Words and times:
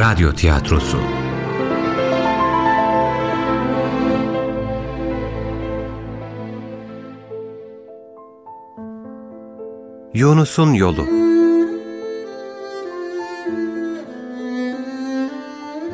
Radyo 0.00 0.32
Tiyatrosu. 0.32 0.98
Yunus'un 10.14 10.72
Yolu. 10.72 11.06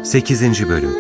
8. 0.05 0.69
Bölüm. 0.69 0.91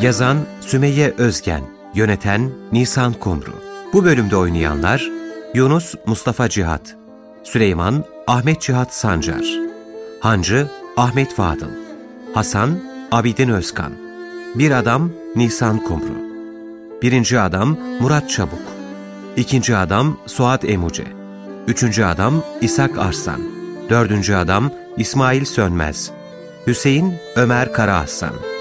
Yazan 0.00 0.38
Sümeyye 0.60 1.14
Özgen 1.18 1.62
Yöneten 1.94 2.50
Nisan 2.72 3.12
Kumru. 3.12 3.54
Bu 3.92 4.04
bölümde 4.04 4.36
oynayanlar 4.36 5.10
Yunus 5.54 5.94
Mustafa 6.06 6.48
Cihat 6.48 7.03
Süleyman 7.44 8.04
Ahmet 8.26 8.60
Cihat 8.60 8.94
Sancar. 8.94 9.44
Hancı 10.20 10.66
Ahmet 10.96 11.34
Fadıl. 11.34 11.70
Hasan 12.34 12.82
Abidin 13.12 13.48
Özkan. 13.48 13.92
Bir 14.54 14.70
Adam 14.70 15.10
Nisan 15.36 15.84
Kumru. 15.84 16.14
Birinci 17.02 17.40
Adam 17.40 17.78
Murat 18.00 18.30
Çabuk. 18.30 18.62
İkinci 19.36 19.76
Adam 19.76 20.16
Suat 20.26 20.64
Emuce. 20.64 21.04
Üçüncü 21.66 22.04
Adam 22.04 22.42
İshak 22.60 22.98
Arslan. 22.98 23.40
Dördüncü 23.90 24.34
Adam 24.34 24.70
İsmail 24.96 25.44
Sönmez. 25.44 26.10
Hüseyin 26.66 27.14
Ömer 27.36 27.72
Karahasan 27.72 28.53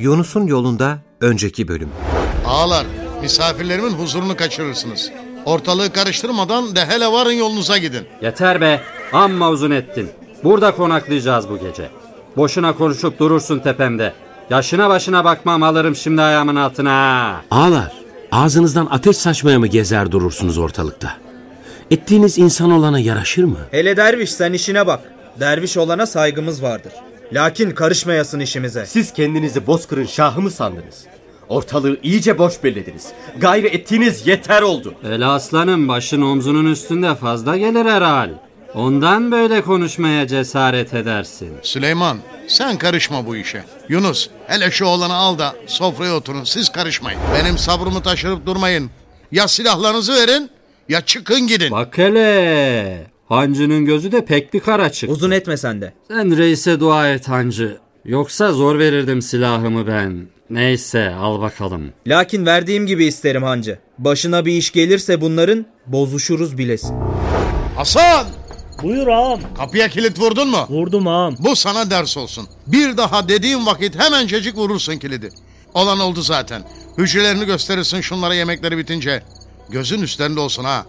Yunus'un 0.00 0.46
yolunda 0.46 0.98
önceki 1.20 1.68
bölüm. 1.68 1.88
Ağalar, 2.46 2.86
misafirlerimin 3.22 3.90
huzurunu 3.90 4.36
kaçırırsınız. 4.36 5.10
Ortalığı 5.44 5.92
karıştırmadan 5.92 6.76
de 6.76 6.86
hele 6.86 7.06
varın 7.06 7.32
yolunuza 7.32 7.78
gidin. 7.78 8.06
Yeter 8.22 8.60
be, 8.60 8.80
amma 9.12 9.50
uzun 9.50 9.70
ettin. 9.70 10.10
Burada 10.44 10.74
konaklayacağız 10.76 11.48
bu 11.48 11.58
gece. 11.58 11.88
Boşuna 12.36 12.72
konuşup 12.74 13.18
durursun 13.18 13.58
tepemde. 13.58 14.12
Yaşına 14.50 14.88
başına 14.90 15.24
bakmam 15.24 15.62
alırım 15.62 15.96
şimdi 15.96 16.22
ayağımın 16.22 16.56
altına. 16.56 16.90
ha. 16.90 17.40
Ağalar, 17.50 17.92
ağzınızdan 18.32 18.88
ateş 18.90 19.16
saçmaya 19.16 19.58
mı 19.58 19.66
gezer 19.66 20.12
durursunuz 20.12 20.58
ortalıkta? 20.58 21.12
Ettiğiniz 21.90 22.38
insan 22.38 22.70
olana 22.70 22.98
yaraşır 22.98 23.44
mı? 23.44 23.58
Hele 23.70 23.96
derviş 23.96 24.32
sen 24.32 24.52
işine 24.52 24.86
bak. 24.86 25.00
Derviş 25.40 25.76
olana 25.76 26.06
saygımız 26.06 26.62
vardır. 26.62 26.92
Lakin 27.32 27.70
karışmayasın 27.70 28.40
işimize. 28.40 28.86
Siz 28.86 29.12
kendinizi 29.12 29.66
bozkırın 29.66 30.06
şahı 30.06 30.40
mı 30.40 30.50
sandınız? 30.50 31.04
Ortalığı 31.48 31.98
iyice 32.02 32.38
boş 32.38 32.64
bellediniz. 32.64 33.08
Gayrı 33.38 33.66
ettiğiniz 33.66 34.26
yeter 34.26 34.62
oldu. 34.62 34.94
El 35.04 35.34
aslanım 35.34 35.88
başın 35.88 36.22
omzunun 36.22 36.72
üstünde 36.72 37.14
fazla 37.14 37.56
gelir 37.56 37.86
herhal. 37.86 38.30
Ondan 38.74 39.32
böyle 39.32 39.62
konuşmaya 39.62 40.26
cesaret 40.26 40.94
edersin. 40.94 41.52
Süleyman, 41.62 42.18
sen 42.48 42.78
karışma 42.78 43.26
bu 43.26 43.36
işe. 43.36 43.64
Yunus, 43.88 44.28
hele 44.46 44.70
şu 44.70 44.84
oğlanı 44.84 45.14
al 45.14 45.38
da 45.38 45.54
sofraya 45.66 46.14
oturun. 46.14 46.44
Siz 46.44 46.68
karışmayın. 46.68 47.20
Benim 47.34 47.58
sabrımı 47.58 48.02
taşırıp 48.02 48.46
durmayın. 48.46 48.90
Ya 49.32 49.48
silahlarınızı 49.48 50.12
verin 50.14 50.50
ya 50.88 51.00
çıkın 51.00 51.46
gidin. 51.46 51.70
Bak 51.70 51.98
hele. 51.98 53.06
Hancının 53.30 53.84
gözü 53.84 54.12
de 54.12 54.24
pek 54.24 54.54
bir 54.54 54.60
kara 54.60 54.92
çıktı. 54.92 55.12
Uzun 55.12 55.30
etme 55.30 55.56
sen 55.56 55.80
de. 55.80 55.92
Sen 56.08 56.36
reise 56.38 56.80
dua 56.80 57.08
et 57.08 57.28
hancı. 57.28 57.78
Yoksa 58.04 58.52
zor 58.52 58.78
verirdim 58.78 59.22
silahımı 59.22 59.86
ben. 59.86 60.28
Neyse 60.50 61.10
al 61.20 61.40
bakalım. 61.40 61.92
Lakin 62.06 62.46
verdiğim 62.46 62.86
gibi 62.86 63.04
isterim 63.04 63.42
hancı. 63.42 63.78
Başına 63.98 64.44
bir 64.46 64.52
iş 64.52 64.72
gelirse 64.72 65.20
bunların 65.20 65.66
bozuşuruz 65.86 66.58
bilesin. 66.58 66.96
Hasan, 67.76 68.26
Buyur 68.82 69.06
ağam. 69.06 69.40
kapıya 69.56 69.88
kilit 69.88 70.18
vurdun 70.18 70.48
mu? 70.48 70.66
Vurdum 70.68 71.06
ağam. 71.06 71.34
Bu 71.38 71.56
sana 71.56 71.90
ders 71.90 72.16
olsun. 72.16 72.46
Bir 72.66 72.96
daha 72.96 73.28
dediğim 73.28 73.66
vakit 73.66 73.98
hemencecik 73.98 74.56
vurursun 74.56 74.96
kilidi. 74.98 75.28
Olan 75.74 76.00
oldu 76.00 76.22
zaten. 76.22 76.62
Hücrelerini 76.98 77.44
gösterirsin 77.46 78.00
şunlara 78.00 78.34
yemekleri 78.34 78.78
bitince. 78.78 79.22
Gözün 79.68 80.02
üstlerinde 80.02 80.40
olsun 80.40 80.64
ha. 80.64 80.86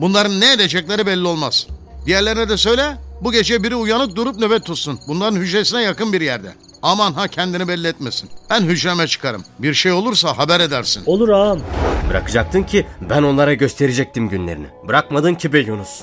Bunların 0.00 0.40
ne 0.40 0.52
edecekleri 0.52 1.06
belli 1.06 1.26
olmaz. 1.26 1.66
Diğerlerine 2.06 2.48
de 2.48 2.56
söyle. 2.56 2.96
Bu 3.20 3.32
gece 3.32 3.62
biri 3.62 3.74
uyanık 3.74 4.16
durup 4.16 4.36
nöbet 4.38 4.64
tutsun. 4.64 5.00
Bunların 5.08 5.36
hücresine 5.36 5.82
yakın 5.82 6.12
bir 6.12 6.20
yerde. 6.20 6.52
Aman 6.82 7.12
ha 7.12 7.28
kendini 7.28 7.68
belli 7.68 7.86
etmesin. 7.88 8.30
Ben 8.50 8.60
hücreme 8.60 9.06
çıkarım. 9.06 9.44
Bir 9.58 9.74
şey 9.74 9.92
olursa 9.92 10.38
haber 10.38 10.60
edersin. 10.60 11.02
Olur 11.06 11.28
ağam. 11.28 11.60
Bırakacaktın 12.10 12.62
ki 12.62 12.86
ben 13.10 13.22
onlara 13.22 13.54
gösterecektim 13.54 14.28
günlerini. 14.28 14.66
Bırakmadın 14.88 15.34
ki 15.34 15.52
be 15.52 15.58
Yunus. 15.58 16.00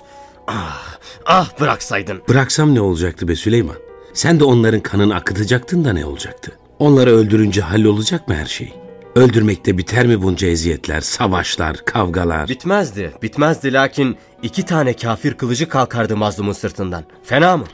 Ah, 0.47 0.97
ah 1.25 1.59
bıraksaydın. 1.59 2.21
Bıraksam 2.29 2.75
ne 2.75 2.81
olacaktı 2.81 3.27
be 3.27 3.35
Süleyman? 3.35 3.75
Sen 4.13 4.39
de 4.39 4.43
onların 4.43 4.79
kanını 4.79 5.15
akıtacaktın 5.15 5.85
da 5.85 5.93
ne 5.93 6.05
olacaktı? 6.05 6.51
Onları 6.79 7.11
öldürünce 7.15 7.61
hallolacak 7.61 8.27
mı 8.27 8.35
her 8.35 8.45
şey? 8.45 8.73
Öldürmekte 9.15 9.77
biter 9.77 10.07
mi 10.07 10.21
bunca 10.21 10.47
eziyetler, 10.47 11.01
savaşlar, 11.01 11.85
kavgalar? 11.85 12.49
Bitmezdi, 12.49 13.13
bitmezdi 13.21 13.73
lakin 13.73 14.17
iki 14.43 14.65
tane 14.65 14.93
kafir 14.93 15.33
kılıcı 15.33 15.69
kalkardı 15.69 16.17
mazlumun 16.17 16.53
sırtından. 16.53 17.03
Fena 17.23 17.57
mı? 17.57 17.65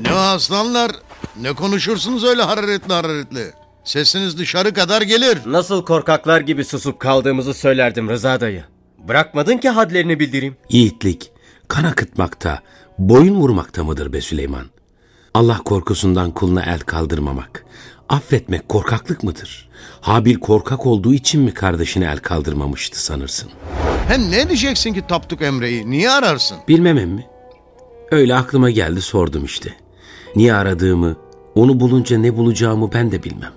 Ne 0.00 0.10
aslanlar. 0.10 0.90
Ne 1.40 1.52
konuşursunuz 1.52 2.24
öyle 2.24 2.42
hararetli 2.42 2.92
hararetli. 2.92 3.52
Sesiniz 3.84 4.38
dışarı 4.38 4.74
kadar 4.74 5.02
gelir. 5.02 5.38
Nasıl 5.46 5.84
korkaklar 5.84 6.40
gibi 6.40 6.64
susup 6.64 7.00
kaldığımızı 7.00 7.54
söylerdim 7.54 8.10
Rıza 8.10 8.40
dayı. 8.40 8.64
Bırakmadın 8.98 9.58
ki 9.58 9.68
hadlerini 9.68 10.20
bildireyim. 10.20 10.56
Yiğitlik, 10.68 11.32
kan 11.68 11.84
akıtmakta, 11.84 12.60
boyun 12.98 13.34
vurmakta 13.34 13.84
mıdır 13.84 14.12
be 14.12 14.20
Süleyman? 14.20 14.66
Allah 15.34 15.58
korkusundan 15.64 16.30
kuluna 16.30 16.62
el 16.62 16.80
kaldırmamak, 16.80 17.64
affetmek 18.08 18.68
korkaklık 18.68 19.22
mıdır? 19.22 19.68
Habil 20.00 20.34
korkak 20.34 20.86
olduğu 20.86 21.14
için 21.14 21.40
mi 21.40 21.54
kardeşine 21.54 22.04
el 22.04 22.18
kaldırmamıştı 22.18 23.04
sanırsın? 23.04 23.50
Hem 24.08 24.30
ne 24.30 24.48
diyeceksin 24.48 24.94
ki 24.94 25.02
Tapduk 25.08 25.42
Emre'yi? 25.42 25.90
Niye 25.90 26.10
ararsın? 26.10 26.56
Bilmem 26.68 26.98
emmi. 26.98 27.26
Öyle 28.10 28.34
aklıma 28.34 28.70
geldi 28.70 29.02
sordum 29.02 29.44
işte. 29.44 29.74
Niye 30.36 30.54
aradığımı, 30.54 31.16
onu 31.54 31.80
bulunca 31.80 32.18
ne 32.18 32.36
bulacağımı 32.36 32.92
ben 32.92 33.12
de 33.12 33.22
bilmem. 33.22 33.52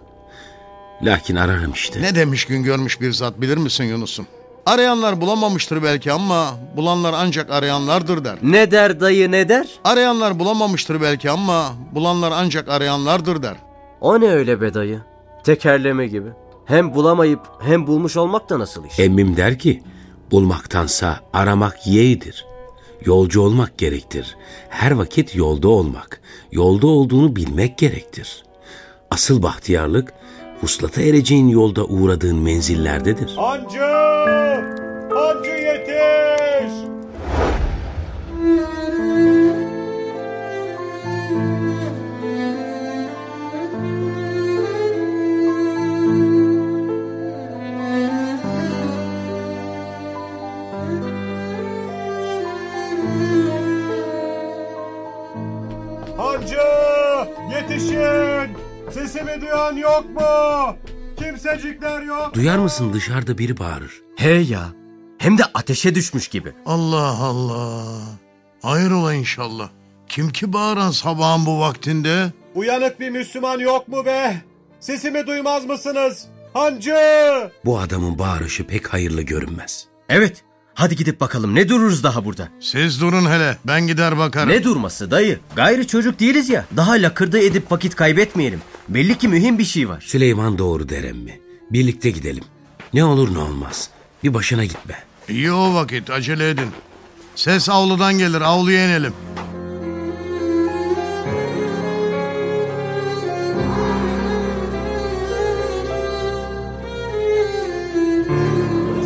Lakin 1.04 1.36
ararım 1.36 1.72
işte. 1.74 2.02
Ne 2.02 2.16
demiş 2.16 2.46
gün 2.46 2.64
görmüş 2.64 3.02
bir 3.02 3.12
zat 3.12 3.42
bilir 3.42 3.58
misin 3.58 3.84
Yunus'um? 3.84 4.28
Arayanlar 4.66 5.22
bulamamıştır 5.22 5.84
belki 5.84 6.12
ama 6.12 6.48
bulanlar 6.78 7.14
ancak 7.18 7.52
arayanlardır 7.52 8.26
der. 8.26 8.38
Ne 8.44 8.72
der 8.72 9.00
dayı 9.00 9.32
ne 9.32 9.50
der? 9.50 9.68
Arayanlar 9.84 10.40
bulamamıştır 10.40 11.02
belki 11.02 11.32
ama 11.32 11.74
bulanlar 11.92 12.32
ancak 12.36 12.70
arayanlardır 12.70 13.44
der. 13.44 13.56
O 14.02 14.22
ne 14.22 14.30
öyle 14.32 14.62
be 14.62 14.74
dayı? 14.74 15.02
Tekerleme 15.44 16.08
gibi. 16.08 16.30
Hem 16.66 16.96
bulamayıp 16.96 17.40
hem 17.62 17.88
bulmuş 17.88 18.18
olmak 18.18 18.50
da 18.50 18.60
nasıl 18.60 18.86
iş? 18.86 19.00
Emmim 19.00 19.38
der 19.38 19.60
ki, 19.60 19.84
bulmaktansa 20.32 21.20
aramak 21.34 21.88
yeğdir. 21.88 22.46
Yolcu 23.06 23.42
olmak 23.42 23.78
gerektir. 23.78 24.38
Her 24.70 24.92
vakit 24.92 25.36
yolda 25.36 25.68
olmak, 25.70 26.22
yolda 26.52 26.88
olduğunu 26.88 27.36
bilmek 27.36 27.78
gerektir. 27.78 28.44
Asıl 29.12 29.44
bahtiyarlık, 29.44 30.14
vuslata 30.64 31.02
ereceğin 31.02 31.48
yolda 31.48 31.86
uğradığın 31.86 32.38
menzillerdedir. 32.38 33.36
Hancı! 33.36 33.80
Hancı 35.16 35.50
yetiş! 35.50 36.39
Sesimi 59.10 59.42
duyan 59.42 59.76
yok 59.76 60.06
mu? 60.10 60.76
Kimsecikler 61.18 62.02
yok. 62.02 62.34
Duyar 62.34 62.58
mısın 62.58 62.94
dışarıda 62.94 63.38
biri 63.38 63.60
bağırır. 63.60 64.02
Hey 64.16 64.44
ya. 64.46 64.70
Hem 65.18 65.38
de 65.38 65.44
ateşe 65.54 65.96
düşmüş 65.96 66.28
gibi. 66.28 66.54
Allah 66.66 67.18
Allah. 67.18 67.84
Hayır 68.62 68.92
ola 68.92 69.14
inşallah. 69.14 69.70
Kim 70.08 70.30
ki 70.30 70.54
bağıran 70.54 70.92
sabahın 70.92 71.46
bu 71.46 71.60
vaktinde? 71.60 72.32
Uyanık 72.56 73.00
bir 73.00 73.10
Müslüman 73.10 73.60
yok 73.60 73.88
mu 73.88 74.06
be? 74.06 74.42
Sesimi 74.80 75.28
duymaz 75.28 75.66
mısınız? 75.66 76.28
Hancı! 76.54 76.96
Bu 77.66 77.80
adamın 77.80 78.20
bağırışı 78.20 78.68
pek 78.68 78.94
hayırlı 78.94 79.22
görünmez. 79.22 79.86
Evet. 80.10 80.44
Hadi 80.74 80.96
gidip 80.96 81.20
bakalım 81.20 81.56
ne 81.56 81.70
dururuz 81.70 82.04
daha 82.04 82.26
burada? 82.26 82.50
Siz 82.60 83.02
durun 83.02 83.26
hele 83.26 83.58
ben 83.68 83.88
gider 83.88 84.18
bakarım. 84.18 84.50
Ne 84.50 84.64
durması 84.64 85.12
dayı? 85.12 85.40
Gayrı 85.56 85.88
çocuk 85.88 86.20
değiliz 86.20 86.50
ya. 86.50 86.66
Daha 86.78 86.92
lakırdı 86.92 87.40
edip 87.40 87.72
vakit 87.72 87.96
kaybetmeyelim. 87.96 88.62
Belli 88.90 89.18
ki 89.18 89.28
mühim 89.28 89.60
bir 89.60 89.64
şey 89.64 89.90
var. 89.90 90.04
Süleyman 90.08 90.58
doğru 90.58 90.90
der 90.90 91.04
emmi. 91.04 91.40
Birlikte 91.72 92.10
gidelim. 92.10 92.44
Ne 92.94 93.04
olur 93.04 93.34
ne 93.34 93.40
olmaz. 93.40 93.90
Bir 94.24 94.34
başına 94.34 94.66
gitme. 94.66 94.96
İyi 95.30 95.52
o 95.52 95.74
vakit 95.74 96.10
acele 96.10 96.50
edin. 96.50 96.68
Ses 97.36 97.70
avludan 97.70 98.18
gelir 98.18 98.42
avluya 98.42 98.86
inelim. 98.86 99.14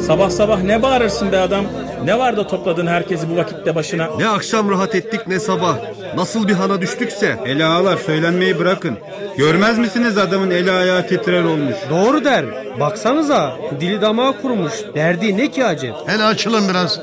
Sabah 0.08 0.30
sabah 0.30 0.64
ne 0.64 0.82
bağırırsın 0.82 1.32
be 1.32 1.40
adam? 1.40 1.66
Ne 2.06 2.20
var 2.20 2.38
da 2.38 2.48
topladın 2.48 2.88
herkesi 2.88 3.30
bu 3.30 3.38
vakitte 3.38 3.76
başına? 3.76 4.10
Ne 4.18 4.28
akşam 4.28 4.70
rahat 4.70 4.96
ettik 4.96 5.28
ne 5.28 5.40
sabah. 5.40 5.78
Nasıl 6.16 6.48
bir 6.48 6.54
hana 6.54 6.82
düştükse. 6.82 7.38
Eli 7.46 7.66
ağlar 7.66 7.98
söylenmeyi 7.98 8.60
bırakın. 8.60 8.98
Görmez 9.38 9.78
misiniz 9.78 10.18
adamın 10.18 10.52
eli 10.52 10.72
ayağı 10.72 11.08
titrer 11.08 11.44
olmuş. 11.44 11.76
Doğru 11.90 12.26
der. 12.26 12.46
Baksanıza 12.80 13.58
dili 13.80 14.02
damağı 14.02 14.42
kurumuş. 14.42 14.74
Derdi 14.96 15.38
ne 15.38 15.52
ki 15.52 15.66
acep? 15.66 15.94
Hele 16.08 16.24
açılın 16.24 16.70
biraz. 16.70 17.00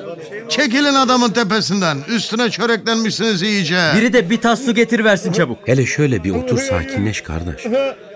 Çekilin 0.48 0.94
adamın 0.94 1.30
tepesinden. 1.30 1.98
Üstüne 2.08 2.50
çöreklenmişsiniz 2.50 3.42
iyice. 3.42 3.80
Biri 3.96 4.12
de 4.12 4.30
bir 4.30 4.40
tas 4.40 4.60
su 4.60 4.74
getir 4.74 5.04
versin 5.04 5.32
çabuk. 5.32 5.58
Hele 5.68 5.86
şöyle 5.86 6.24
bir 6.24 6.30
otur 6.30 6.58
sakinleş 6.58 7.20
kardeş. 7.20 7.66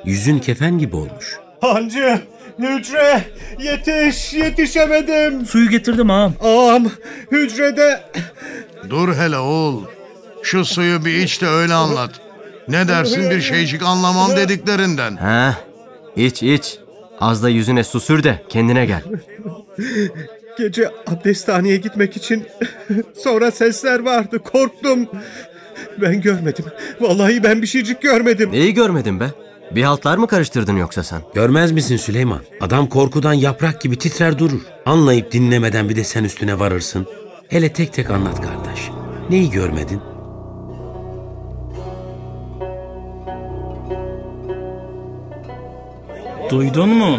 Yüzün 0.04 0.38
kefen 0.38 0.78
gibi 0.78 0.96
olmuş. 0.96 1.38
Hancı, 1.64 2.20
hücre, 2.58 3.24
yetiş, 3.58 4.34
yetişemedim. 4.34 5.46
Suyu 5.46 5.70
getirdim 5.70 6.10
ağam. 6.10 6.32
Ağam, 6.40 6.90
hücrede... 7.32 8.00
Dur 8.90 9.14
hele 9.14 9.38
oğul. 9.38 9.84
Şu 10.42 10.64
suyu 10.64 11.04
bir 11.04 11.14
iç 11.14 11.42
de 11.42 11.46
öyle 11.46 11.74
anlat. 11.74 12.10
Ne 12.68 12.88
dersin 12.88 13.30
bir 13.30 13.40
şeycik 13.40 13.82
anlamam 13.82 14.36
dediklerinden. 14.36 15.16
Ha, 15.16 15.56
iç 16.16 16.42
iç. 16.42 16.78
Az 17.20 17.42
da 17.42 17.48
yüzüne 17.48 17.84
su 17.84 18.00
sür 18.00 18.22
de 18.24 18.42
kendine 18.48 18.86
gel. 18.86 19.02
Gece 20.58 20.90
abdesthaneye 21.06 21.76
gitmek 21.76 22.16
için 22.16 22.46
sonra 23.18 23.50
sesler 23.50 24.00
vardı. 24.00 24.38
Korktum. 24.38 25.08
Ben 26.00 26.20
görmedim. 26.20 26.64
Vallahi 27.00 27.42
ben 27.42 27.62
bir 27.62 27.66
şeycik 27.66 28.02
görmedim. 28.02 28.52
Neyi 28.52 28.74
görmedin 28.74 29.20
be? 29.20 29.30
Bir 29.74 29.82
haltlar 29.82 30.18
mı 30.18 30.26
karıştırdın 30.26 30.76
yoksa 30.76 31.02
sen? 31.02 31.22
Görmez 31.34 31.72
misin 31.72 31.96
Süleyman? 31.96 32.40
Adam 32.60 32.88
korkudan 32.88 33.32
yaprak 33.32 33.80
gibi 33.80 33.98
titrer 33.98 34.38
durur. 34.38 34.60
Anlayıp 34.86 35.32
dinlemeden 35.32 35.88
bir 35.88 35.96
de 35.96 36.04
sen 36.04 36.24
üstüne 36.24 36.58
varırsın. 36.58 37.06
Hele 37.48 37.72
tek 37.72 37.92
tek 37.92 38.10
anlat 38.10 38.40
kardeş. 38.42 38.90
Neyi 39.30 39.50
görmedin? 39.50 40.00
Duydun 46.50 46.88
mu? 46.88 47.18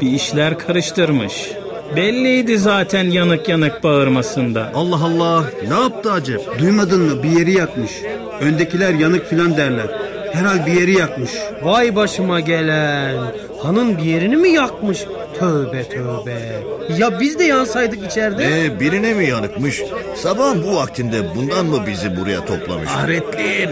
Bir 0.00 0.10
işler 0.10 0.58
karıştırmış. 0.58 1.50
Belliydi 1.96 2.58
zaten 2.58 3.04
yanık 3.04 3.48
yanık 3.48 3.82
bağırmasında. 3.82 4.72
Allah 4.74 5.04
Allah. 5.04 5.44
Ne 5.68 5.74
yaptı 5.74 6.12
acep? 6.12 6.58
Duymadın 6.58 7.02
mı 7.02 7.22
bir 7.22 7.28
yeri 7.28 7.52
yakmış. 7.52 7.92
Öndekiler 8.40 8.94
yanık 8.94 9.26
filan 9.26 9.56
derler. 9.56 10.03
Herhal 10.34 10.66
bir 10.66 10.72
yeri 10.72 10.92
yakmış. 10.92 11.30
Vay 11.62 11.96
başıma 11.96 12.40
gelen. 12.40 13.16
Hanın 13.62 13.98
bir 13.98 14.02
yerini 14.02 14.36
mi 14.36 14.48
yakmış? 14.48 15.04
Tövbe 15.38 15.88
tövbe. 15.88 16.62
Ya 16.98 17.20
biz 17.20 17.38
de 17.38 17.44
yansaydık 17.44 18.06
içeride. 18.06 18.64
Ee, 18.64 18.80
birine 18.80 19.14
mi 19.14 19.26
yanıkmış? 19.26 19.82
Sabahın 20.16 20.62
bu 20.64 20.76
vaktinde 20.76 21.34
bundan 21.36 21.66
mı 21.66 21.86
bizi 21.86 22.16
buraya 22.16 22.44
toplamış? 22.44 22.88
Ahretliğim. 22.88 23.70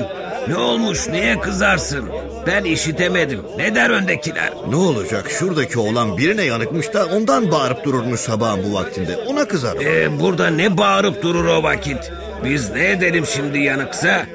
Ne 0.48 0.56
olmuş? 0.56 1.08
Neye 1.08 1.40
kızarsın? 1.40 2.04
Ben 2.46 2.64
işitemedim. 2.64 3.40
Ne 3.56 3.74
der 3.74 3.90
öndekiler? 3.90 4.50
Ne 4.70 4.76
olacak? 4.76 5.30
Şuradaki 5.30 5.78
oğlan 5.78 6.18
birine 6.18 6.42
yanıkmış 6.42 6.94
da 6.94 7.06
ondan 7.06 7.50
bağırıp 7.50 7.84
dururmuş 7.84 8.20
sabahın 8.20 8.60
bu 8.70 8.74
vaktinde. 8.74 9.16
Ona 9.16 9.48
kızarım. 9.48 9.82
Ee, 9.86 10.20
burada 10.20 10.50
ne 10.50 10.76
bağırıp 10.78 11.22
durur 11.22 11.44
o 11.44 11.62
vakit? 11.62 12.12
Biz 12.44 12.70
ne 12.70 12.90
edelim 12.90 13.24
şimdi 13.26 13.58
yanıksa? 13.58 14.26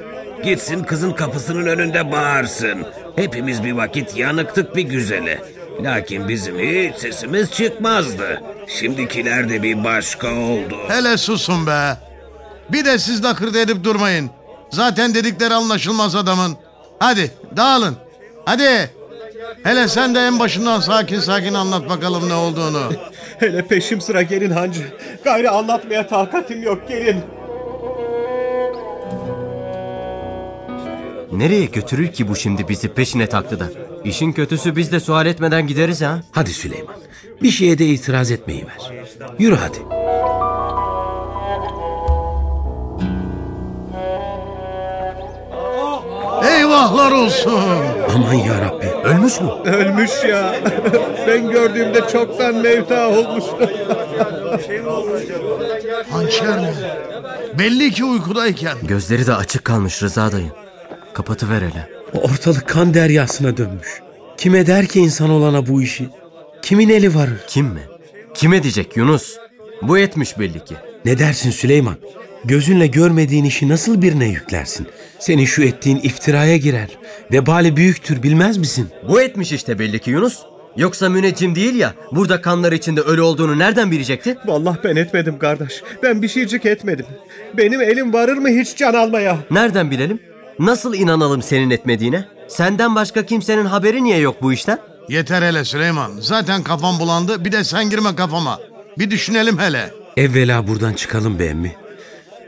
Gitsin 0.44 0.82
kızın 0.84 1.12
kapısının 1.12 1.66
önünde 1.66 2.12
bağırsın. 2.12 2.86
Hepimiz 3.16 3.64
bir 3.64 3.72
vakit 3.72 4.16
yanıktık 4.16 4.76
bir 4.76 4.82
güzele. 4.82 5.42
Lakin 5.82 6.28
bizim 6.28 6.58
hiç 6.58 6.96
sesimiz 6.96 7.50
çıkmazdı. 7.52 8.42
Şimdikiler 8.66 9.48
de 9.48 9.62
bir 9.62 9.84
başka 9.84 10.34
oldu. 10.34 10.76
Hele 10.88 11.16
susun 11.16 11.66
be. 11.66 11.96
Bir 12.72 12.84
de 12.84 12.98
siz 12.98 13.22
nakırd 13.22 13.54
edip 13.54 13.84
durmayın. 13.84 14.30
Zaten 14.70 15.14
dedikleri 15.14 15.54
anlaşılmaz 15.54 16.16
adamın. 16.16 16.56
Hadi 16.98 17.30
dağılın. 17.56 17.96
Hadi. 18.44 18.90
Hele 19.62 19.88
sen 19.88 20.14
de 20.14 20.20
en 20.20 20.38
başından 20.38 20.80
sakin 20.80 21.20
sakin 21.20 21.54
anlat 21.54 21.88
bakalım 21.88 22.28
ne 22.28 22.34
olduğunu. 22.34 22.92
Hele 23.38 23.62
peşim 23.66 24.00
sıra 24.00 24.22
gelin 24.22 24.50
hancı. 24.50 24.80
Gayrı 25.24 25.50
anlatmaya 25.50 26.06
takatim 26.08 26.62
yok 26.62 26.88
gelin. 26.88 27.20
Nereye 31.32 31.64
götürür 31.64 32.12
ki 32.12 32.28
bu 32.28 32.36
şimdi 32.36 32.68
bizi 32.68 32.88
peşine 32.88 33.26
taktı 33.26 33.60
da? 33.60 33.68
İşin 34.04 34.32
kötüsü 34.32 34.76
biz 34.76 34.92
de 34.92 35.00
sual 35.00 35.26
etmeden 35.26 35.66
gideriz 35.66 36.02
ha. 36.02 36.22
Hadi 36.32 36.50
Süleyman. 36.50 36.94
Bir 37.42 37.50
şeye 37.50 37.78
de 37.78 37.86
itiraz 37.86 38.30
etmeyi 38.30 38.66
ver. 38.66 38.92
Yürü 39.38 39.54
hadi. 39.56 39.78
Eyvahlar 46.48 47.12
olsun. 47.12 47.60
Aman 48.14 48.34
ya 48.34 48.60
Rabbi. 48.60 48.86
Ölmüş 49.08 49.40
mü? 49.40 49.48
Ölmüş 49.64 50.10
ya. 50.28 50.54
ben 51.26 51.50
gördüğümde 51.50 52.00
çoktan 52.12 52.54
mevta 52.54 53.08
olmuştu. 53.08 53.70
Hançer 56.10 56.58
mi? 56.58 56.74
Belli 57.58 57.90
ki 57.90 58.04
uykudayken. 58.04 58.76
Gözleri 58.82 59.26
de 59.26 59.34
açık 59.34 59.64
kalmış 59.64 60.02
Rıza 60.02 60.32
dayı. 60.32 60.67
Kapatıver 61.18 61.62
hele. 61.62 61.88
Ortalık 62.12 62.68
kan 62.68 62.94
deryasına 62.94 63.56
dönmüş. 63.56 63.88
Kime 64.36 64.66
der 64.66 64.86
ki 64.86 65.00
insan 65.00 65.30
olana 65.30 65.66
bu 65.66 65.82
işi? 65.82 66.08
Kimin 66.62 66.88
eli 66.88 67.14
varır? 67.14 67.40
Kim 67.46 67.66
mi? 67.66 67.80
Kime 68.34 68.62
diyecek 68.62 68.96
Yunus? 68.96 69.36
Bu 69.82 69.98
etmiş 69.98 70.38
belli 70.38 70.64
ki. 70.64 70.74
Ne 71.04 71.18
dersin 71.18 71.50
Süleyman? 71.50 71.96
Gözünle 72.44 72.86
görmediğin 72.86 73.44
işi 73.44 73.68
nasıl 73.68 74.02
birine 74.02 74.28
yüklersin? 74.28 74.86
Senin 75.18 75.44
şu 75.44 75.62
ettiğin 75.62 76.00
iftiraya 76.02 76.56
girer. 76.56 76.88
Vebali 77.32 77.76
büyüktür 77.76 78.22
bilmez 78.22 78.56
misin? 78.58 78.88
Bu 79.08 79.20
etmiş 79.20 79.52
işte 79.52 79.78
belli 79.78 79.98
ki 79.98 80.10
Yunus. 80.10 80.38
Yoksa 80.76 81.08
müneccim 81.08 81.54
değil 81.54 81.74
ya 81.74 81.94
burada 82.12 82.42
kanlar 82.42 82.72
içinde 82.72 83.00
ölü 83.00 83.20
olduğunu 83.20 83.58
nereden 83.58 83.90
bilecekti? 83.90 84.36
Vallahi 84.46 84.78
ben 84.84 84.96
etmedim 84.96 85.38
kardeş. 85.38 85.82
Ben 86.02 86.22
bir 86.22 86.28
şeycik 86.28 86.66
etmedim. 86.66 87.06
Benim 87.56 87.80
elim 87.80 88.12
varır 88.12 88.36
mı 88.36 88.48
hiç 88.48 88.76
can 88.76 88.94
almaya? 88.94 89.38
Nereden 89.50 89.90
bilelim? 89.90 90.27
Nasıl 90.58 90.94
inanalım 90.94 91.42
senin 91.42 91.70
etmediğine? 91.70 92.24
Senden 92.48 92.94
başka 92.94 93.26
kimsenin 93.26 93.64
haberi 93.64 94.04
niye 94.04 94.18
yok 94.18 94.42
bu 94.42 94.52
işten? 94.52 94.78
Yeter 95.08 95.42
hele 95.42 95.64
Süleyman. 95.64 96.12
Zaten 96.20 96.62
kafam 96.62 96.98
bulandı. 96.98 97.44
Bir 97.44 97.52
de 97.52 97.64
sen 97.64 97.90
girme 97.90 98.16
kafama. 98.16 98.58
Bir 98.98 99.10
düşünelim 99.10 99.58
hele. 99.58 99.92
Evvela 100.16 100.68
buradan 100.68 100.92
çıkalım 100.92 101.38
be 101.38 101.44
emmi. 101.46 101.76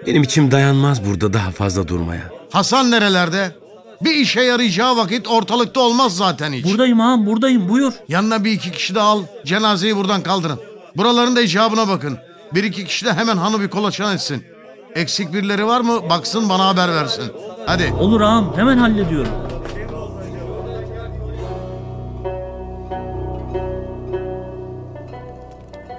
Benim 0.07 0.23
içim 0.23 0.51
dayanmaz 0.51 1.07
burada 1.07 1.33
daha 1.33 1.51
fazla 1.51 1.89
durmaya. 1.89 2.31
Hasan 2.51 2.91
nerelerde? 2.91 3.51
Bir 4.01 4.15
işe 4.15 4.41
yarayacağı 4.41 4.97
vakit 4.97 5.29
ortalıkta 5.29 5.81
olmaz 5.81 6.17
zaten 6.17 6.53
hiç. 6.53 6.65
Buradayım 6.65 7.01
ağam 7.01 7.27
buradayım 7.27 7.69
buyur. 7.69 7.93
Yanına 8.09 8.45
bir 8.45 8.53
iki 8.53 8.73
kişi 8.73 8.95
de 8.95 9.01
al. 9.01 9.23
Cenazeyi 9.45 9.97
buradan 9.97 10.23
kaldırın. 10.23 10.61
Buraların 10.97 11.37
da 11.37 11.41
icabına 11.41 11.89
bakın. 11.89 12.19
Bir 12.55 12.65
iki 12.65 12.85
kişi 12.85 13.05
de 13.05 13.13
hemen 13.13 13.37
hanı 13.37 13.61
bir 13.61 13.69
kolaçan 13.69 14.15
etsin. 14.15 14.45
Eksik 14.95 15.33
birileri 15.33 15.67
var 15.67 15.81
mı 15.81 16.11
baksın 16.11 16.49
bana 16.49 16.67
haber 16.69 16.89
versin. 16.95 17.25
Hadi. 17.67 17.93
Olur 17.99 18.21
ağam 18.21 18.57
hemen 18.57 18.79
hallediyorum. 18.79 19.33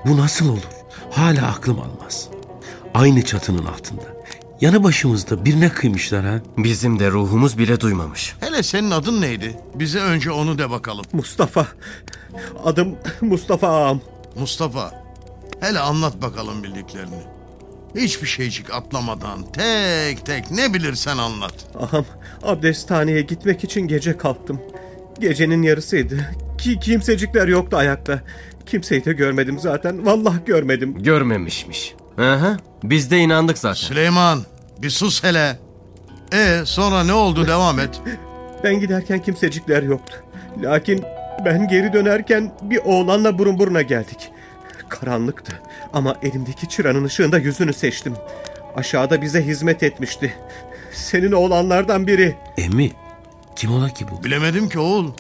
Bu 0.05 0.17
nasıl 0.17 0.49
olur? 0.49 0.67
Hala 1.11 1.47
aklım 1.47 1.79
almaz. 1.79 2.27
Aynı 2.93 3.25
çatının 3.25 3.65
altında. 3.65 4.01
Yanı 4.61 4.83
başımızda 4.83 5.45
birine 5.45 5.69
kıymışlar 5.69 6.25
ha. 6.25 6.39
Bizim 6.57 6.99
de 6.99 7.11
ruhumuz 7.11 7.57
bile 7.57 7.79
duymamış. 7.79 8.35
Hele 8.39 8.63
senin 8.63 8.91
adın 8.91 9.21
neydi? 9.21 9.59
Bize 9.75 9.99
önce 9.99 10.31
onu 10.31 10.57
de 10.57 10.69
bakalım. 10.69 11.05
Mustafa. 11.13 11.67
Adım 12.65 12.95
Mustafa 13.21 13.67
ağam. 13.67 14.01
Mustafa. 14.39 14.91
Hele 15.59 15.79
anlat 15.79 16.21
bakalım 16.21 16.63
bildiklerini. 16.63 17.21
Hiçbir 17.95 18.27
şeycik 18.27 18.73
atlamadan 18.73 19.51
tek 19.51 20.25
tek 20.25 20.51
ne 20.51 20.73
bilirsen 20.73 21.17
anlat. 21.17 21.53
Ağam 21.79 22.05
abdesthaneye 22.43 23.21
gitmek 23.21 23.63
için 23.63 23.87
gece 23.87 24.17
kalktım. 24.17 24.61
Gecenin 25.19 25.61
yarısıydı. 25.61 26.17
Ki 26.57 26.79
kimsecikler 26.79 27.47
yoktu 27.47 27.77
ayakta. 27.77 28.19
Kimseyi 28.65 29.05
de 29.05 29.13
görmedim 29.13 29.59
zaten. 29.59 30.05
Vallahi 30.05 30.45
görmedim. 30.45 31.03
Görmemişmiş. 31.03 31.95
Aha, 32.17 32.57
biz 32.83 33.11
de 33.11 33.17
inandık 33.17 33.57
zaten. 33.57 33.73
Süleyman 33.87 34.39
bir 34.81 34.89
sus 34.89 35.23
hele. 35.23 35.59
E 36.33 36.61
sonra 36.65 37.03
ne 37.03 37.13
oldu 37.13 37.47
devam 37.47 37.79
et. 37.79 38.01
Ben 38.63 38.79
giderken 38.79 39.19
kimsecikler 39.21 39.83
yoktu. 39.83 40.15
Lakin 40.61 41.03
Ben 41.45 41.67
geri 41.67 41.93
dönerken 41.93 42.51
bir 42.61 42.77
oğlanla 42.77 43.37
burun 43.39 43.59
buruna 43.59 43.81
geldik. 43.81 44.31
Karanlıktı 44.91 45.61
ama 45.93 46.15
elimdeki 46.23 46.69
çıranın 46.69 47.03
ışığında 47.03 47.37
yüzünü 47.37 47.73
seçtim. 47.73 48.13
Aşağıda 48.75 49.21
bize 49.21 49.45
hizmet 49.45 49.83
etmişti. 49.83 50.33
Senin 50.93 51.31
oğlanlardan 51.31 52.07
biri. 52.07 52.35
Emmi 52.57 52.91
kim 53.55 53.73
ola 53.73 53.89
ki 53.89 54.05
bu? 54.11 54.23
Bilemedim 54.23 54.69
ki 54.69 54.79
oğul. 54.79 55.11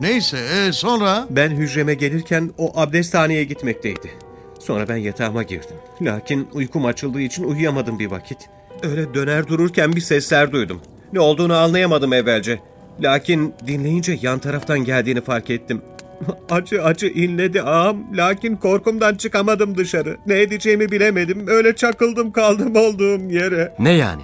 Neyse 0.00 0.38
e, 0.38 0.72
sonra? 0.72 1.26
Ben 1.30 1.50
hücreme 1.50 1.94
gelirken 1.94 2.50
o 2.58 2.80
abdesthaneye 2.80 3.44
gitmekteydi. 3.44 4.10
Sonra 4.58 4.88
ben 4.88 4.96
yatağıma 4.96 5.42
girdim. 5.42 5.76
Lakin 6.02 6.48
uykum 6.52 6.84
açıldığı 6.84 7.20
için 7.20 7.44
uyuyamadım 7.44 7.98
bir 7.98 8.10
vakit. 8.10 8.38
Öyle 8.82 9.14
döner 9.14 9.48
dururken 9.48 9.92
bir 9.92 10.00
sesler 10.00 10.52
duydum. 10.52 10.80
Ne 11.12 11.20
olduğunu 11.20 11.56
anlayamadım 11.56 12.12
evvelce. 12.12 12.60
Lakin 13.00 13.54
dinleyince 13.66 14.18
yan 14.22 14.38
taraftan 14.38 14.84
geldiğini 14.84 15.20
fark 15.20 15.50
ettim. 15.50 15.82
Acı 16.50 16.84
acı 16.84 17.06
inledi 17.06 17.62
ağam. 17.62 18.16
Lakin 18.16 18.56
korkumdan 18.56 19.14
çıkamadım 19.14 19.76
dışarı. 19.78 20.16
Ne 20.26 20.40
edeceğimi 20.40 20.90
bilemedim. 20.90 21.48
Öyle 21.48 21.76
çakıldım 21.76 22.32
kaldım 22.32 22.76
olduğum 22.76 23.30
yere. 23.30 23.74
Ne 23.78 23.92
yani? 23.92 24.22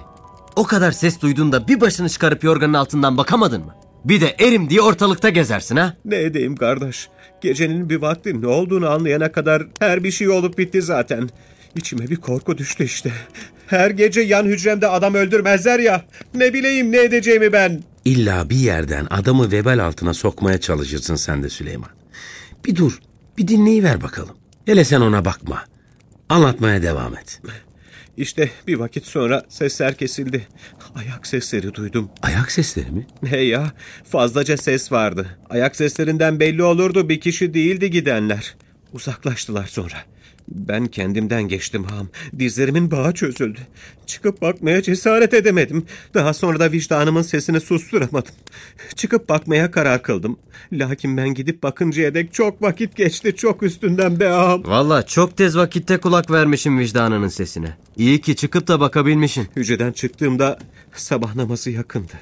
O 0.55 0.63
kadar 0.63 0.91
ses 0.91 1.21
duydun 1.21 1.51
da 1.51 1.67
bir 1.67 1.81
başını 1.81 2.09
çıkarıp 2.09 2.43
yorganın 2.43 2.73
altından 2.73 3.17
bakamadın 3.17 3.65
mı? 3.65 3.75
Bir 4.05 4.21
de 4.21 4.35
erim 4.39 4.69
diye 4.69 4.81
ortalıkta 4.81 5.29
gezersin 5.29 5.75
ha? 5.75 5.93
Ne 6.05 6.15
edeyim 6.15 6.55
kardeş? 6.55 7.09
Gecenin 7.41 7.89
bir 7.89 8.01
vakti 8.01 8.41
ne 8.41 8.47
olduğunu 8.47 8.89
anlayana 8.89 9.31
kadar 9.31 9.63
her 9.79 10.03
bir 10.03 10.11
şey 10.11 10.29
olup 10.29 10.57
bitti 10.57 10.81
zaten. 10.81 11.29
İçime 11.75 12.09
bir 12.09 12.15
korku 12.15 12.57
düştü 12.57 12.83
işte. 12.83 13.11
Her 13.67 13.89
gece 13.89 14.21
yan 14.21 14.45
hücremde 14.45 14.87
adam 14.87 15.13
öldürmezler 15.13 15.79
ya. 15.79 16.01
Ne 16.33 16.53
bileyim 16.53 16.91
ne 16.91 16.97
edeceğimi 16.97 17.53
ben. 17.53 17.83
İlla 18.07 18.49
bir 18.49 18.55
yerden 18.55 19.07
adamı 19.09 19.51
vebal 19.51 19.79
altına 19.79 20.13
sokmaya 20.13 20.57
çalışırsın 20.57 21.15
sen 21.15 21.43
de 21.43 21.49
Süleyman. 21.49 21.89
Bir 22.65 22.75
dur, 22.75 22.99
bir 23.37 23.47
dinleyiver 23.47 24.01
bakalım. 24.01 24.35
Hele 24.65 24.83
sen 24.83 25.01
ona 25.01 25.25
bakma. 25.25 25.65
Anlatmaya 26.29 26.81
devam 26.83 27.17
et. 27.17 27.41
İşte 28.17 28.49
bir 28.67 28.75
vakit 28.75 29.05
sonra 29.05 29.45
sesler 29.49 29.95
kesildi. 29.95 30.47
Ayak 30.95 31.27
sesleri 31.27 31.73
duydum. 31.73 32.09
Ayak 32.21 32.51
sesleri 32.51 32.91
mi? 32.91 33.07
He 33.25 33.37
ya, 33.37 33.71
fazlaca 34.03 34.57
ses 34.57 34.91
vardı. 34.91 35.27
Ayak 35.49 35.75
seslerinden 35.75 36.39
belli 36.39 36.63
olurdu 36.63 37.09
bir 37.09 37.21
kişi 37.21 37.53
değildi 37.53 37.91
gidenler. 37.91 38.55
Uzaklaştılar 38.93 39.67
sonra. 39.67 39.97
Ben 40.47 40.85
kendimden 40.87 41.43
geçtim 41.43 41.83
ham. 41.83 42.07
Dizlerimin 42.39 42.91
bağı 42.91 43.13
çözüldü. 43.13 43.59
Çıkıp 44.05 44.41
bakmaya 44.41 44.81
cesaret 44.81 45.33
edemedim. 45.33 45.85
Daha 46.13 46.33
sonra 46.33 46.59
da 46.59 46.71
vicdanımın 46.71 47.21
sesini 47.21 47.59
susturamadım. 47.59 48.33
Çıkıp 48.95 49.29
bakmaya 49.29 49.71
karar 49.71 50.03
kıldım. 50.03 50.39
Lakin 50.71 51.17
ben 51.17 51.33
gidip 51.33 51.63
bakıncaya 51.63 52.13
dek 52.13 52.33
çok 52.33 52.61
vakit 52.61 52.95
geçti. 52.95 53.35
Çok 53.35 53.63
üstünden 53.63 54.19
be 54.19 54.29
ağam. 54.29 54.63
Valla 54.65 55.05
çok 55.05 55.37
tez 55.37 55.57
vakitte 55.57 55.97
kulak 55.97 56.31
vermişim 56.31 56.79
vicdanının 56.79 57.27
sesine. 57.27 57.77
İyi 57.97 58.21
ki 58.21 58.35
çıkıp 58.35 58.67
da 58.67 58.79
bakabilmişsin. 58.79 59.47
Hücreden 59.55 59.91
çıktığımda 59.91 60.59
sabah 60.93 61.35
namazı 61.35 61.71
yakındı. 61.71 62.13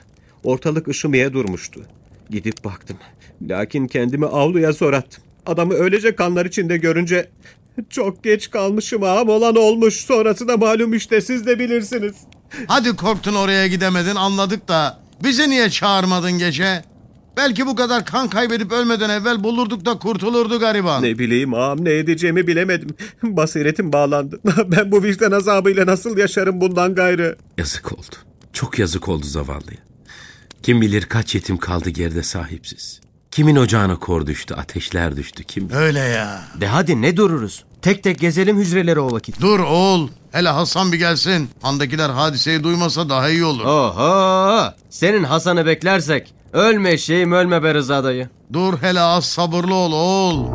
Ortalık 0.44 0.88
ışımaya 0.88 1.34
durmuştu. 1.34 1.82
Gidip 2.29 2.63
baktım. 2.63 2.98
Lakin 3.41 3.88
kendimi 3.88 4.25
avluya 4.25 4.72
zor 4.72 4.94
attım. 4.94 5.24
Adamı 5.46 5.74
öylece 5.74 6.15
kanlar 6.15 6.46
içinde 6.46 6.77
görünce 6.77 7.29
çok 7.89 8.24
geç 8.24 8.50
kalmışım 8.50 9.03
ağam 9.03 9.29
olan 9.29 9.55
olmuş. 9.55 9.94
Sonrası 10.05 10.48
da 10.48 10.58
malum 10.58 10.94
işte 10.94 11.22
siz 11.22 11.46
de 11.46 11.60
bilirsiniz. 11.60 12.15
Hadi 12.67 12.96
korktun 12.96 13.34
oraya 13.34 13.67
gidemedin 13.67 14.15
anladık 14.15 14.67
da 14.67 15.00
bizi 15.24 15.50
niye 15.50 15.70
çağırmadın 15.70 16.32
gece? 16.32 16.84
Belki 17.38 17.65
bu 17.67 17.75
kadar 17.75 18.05
kan 18.05 18.29
kaybedip 18.29 18.72
ölmeden 18.72 19.10
evvel 19.10 19.44
bulurduk 19.44 19.86
da 19.86 20.00
kurtulurdu 20.00 20.60
gariban. 20.60 21.03
Ne 21.03 21.20
bileyim 21.20 21.53
ağam 21.53 21.86
ne 21.86 21.91
edeceğimi 21.91 22.48
bilemedim. 22.48 22.89
Basiretim 23.24 23.94
bağlandı. 23.94 24.39
Ben 24.72 24.91
bu 24.91 25.03
vicdan 25.03 25.32
azabıyla 25.32 25.86
nasıl 25.86 26.17
yaşarım 26.17 26.62
bundan 26.62 26.96
gayrı? 26.96 27.38
Yazık 27.58 27.94
oldu. 27.94 28.15
Çok 28.53 28.79
yazık 28.79 29.10
oldu 29.10 29.25
zavallıya. 29.25 29.77
Kim 30.63 30.82
bilir 30.82 31.01
kaç 31.05 31.36
yetim 31.36 31.58
kaldı 31.58 31.89
geride 31.89 32.24
sahipsiz. 32.24 33.01
Kimin 33.36 33.56
ocağına 33.56 34.00
kor 34.00 34.27
düştü, 34.27 34.54
ateşler 34.54 35.15
düştü 35.15 35.44
kim 35.44 35.70
bilir. 35.70 35.77
Öyle 35.77 36.00
ya. 36.00 36.42
De 36.62 36.68
hadi 36.68 37.01
ne 37.01 37.18
dururuz? 37.18 37.63
Tek 37.82 38.04
tek 38.04 38.20
gezelim 38.20 38.58
hücreleri 38.58 39.00
o 39.00 39.12
vakit. 39.12 39.42
Dur 39.42 39.60
oğul. 39.60 40.10
Hele 40.32 40.50
Hasan 40.50 40.92
bir 40.92 40.98
gelsin. 40.98 41.50
Handakiler 41.62 42.10
hadiseyi 42.10 42.63
duymasa 42.63 43.10
daha 43.10 43.30
iyi 43.30 43.46
olur. 43.46 43.65
Oho! 43.65 44.74
Senin 44.89 45.24
Hasan'ı 45.24 45.65
beklersek 45.65 46.34
ölme 46.54 46.98
şeyim 46.98 47.32
ölme 47.32 47.63
be 47.63 47.74
Rıza 47.74 48.04
dayı. 48.04 48.30
Dur 48.54 48.77
hele 48.82 49.01
az 49.01 49.25
sabırlı 49.25 49.75
ol 49.75 49.92
oğul. 49.92 50.46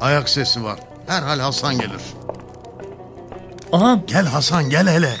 Ayak 0.00 0.28
sesi 0.28 0.64
var. 0.64 0.78
Herhal 1.06 1.38
Hasan 1.38 1.78
gelir. 1.78 2.00
Ağam. 3.72 4.02
Gel 4.06 4.26
Hasan 4.26 4.70
gel 4.70 4.88
hele. 4.88 5.12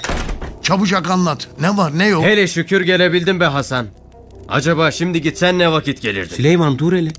Çabucak 0.62 1.10
anlat. 1.10 1.48
Ne 1.60 1.76
var 1.76 1.98
ne 1.98 2.06
yok. 2.06 2.24
Hele 2.24 2.46
şükür 2.46 2.80
gelebildin 2.80 3.40
be 3.40 3.44
Hasan. 3.44 3.86
Acaba 4.48 4.90
şimdi 4.90 5.22
gitsen 5.22 5.58
ne 5.58 5.72
vakit 5.72 6.02
gelirdin? 6.02 6.34
Süleyman 6.34 6.78
dur 6.78 6.92
hele. 6.92 7.10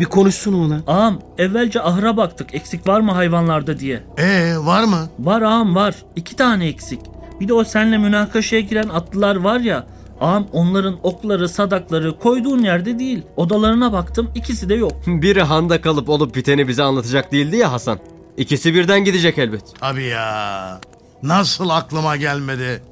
Bir 0.00 0.04
konuşsun 0.04 0.52
oğlan. 0.52 0.82
Ağam 0.86 1.18
evvelce 1.38 1.82
ahıra 1.82 2.16
baktık 2.16 2.54
eksik 2.54 2.88
var 2.88 3.00
mı 3.00 3.12
hayvanlarda 3.12 3.78
diye. 3.78 4.02
Ee 4.18 4.54
var 4.58 4.84
mı? 4.84 5.08
Var 5.18 5.42
ağam 5.42 5.74
var. 5.74 5.94
İki 6.16 6.36
tane 6.36 6.66
eksik. 6.68 7.00
Bir 7.40 7.48
de 7.48 7.54
o 7.54 7.64
senle 7.64 7.98
münakaşaya 7.98 8.62
giren 8.62 8.88
atlılar 8.88 9.36
var 9.36 9.60
ya. 9.60 9.86
Ağam 10.20 10.46
onların 10.52 10.96
okları 11.02 11.48
sadakları 11.48 12.18
koyduğun 12.18 12.58
yerde 12.62 12.98
değil. 12.98 13.22
Odalarına 13.36 13.92
baktım 13.92 14.30
ikisi 14.34 14.68
de 14.68 14.74
yok. 14.74 14.92
Biri 15.06 15.42
handa 15.42 15.80
kalıp 15.80 16.08
olup 16.08 16.34
biteni 16.34 16.68
bize 16.68 16.82
anlatacak 16.82 17.32
değildi 17.32 17.56
ya 17.56 17.72
Hasan. 17.72 17.98
İkisi 18.36 18.74
birden 18.74 19.04
gidecek 19.04 19.38
elbet. 19.38 19.62
Abi 19.82 20.04
ya. 20.04 20.80
Nasıl 21.22 21.68
aklıma 21.68 22.16
gelmedi. 22.16 22.82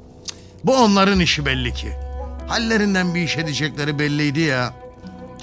Bu 0.65 0.77
onların 0.77 1.21
işi 1.21 1.47
belli 1.47 1.75
ki. 1.75 1.93
Hallerinden 2.49 3.15
bir 3.15 3.23
iş 3.23 3.37
edecekleri 3.39 3.99
belliydi 3.99 4.41
ya. 4.41 4.75